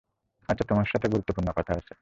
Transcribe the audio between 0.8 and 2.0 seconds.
সাথে গুরুত্বপূর্ণ কথা আছে।